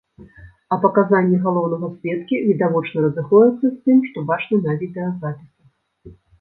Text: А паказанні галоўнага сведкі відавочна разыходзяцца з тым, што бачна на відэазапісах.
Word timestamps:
А 0.75 0.77
паказанні 0.85 1.37
галоўнага 1.43 1.87
сведкі 1.97 2.41
відавочна 2.47 2.97
разыходзяцца 3.09 3.65
з 3.69 3.73
тым, 3.85 4.03
што 4.11 4.27
бачна 4.33 4.55
на 4.67 4.71
відэазапісах. 4.83 5.67